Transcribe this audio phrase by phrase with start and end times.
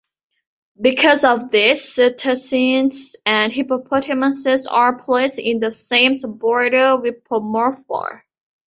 [0.81, 8.23] Because of this, cetaceans and hippopotamuses are placed in the same suborder, Whippomorpha.